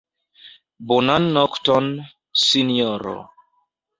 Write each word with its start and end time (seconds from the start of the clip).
Bonan 0.91 1.23
nokton, 1.35 1.85
sinjoro. 2.45 3.17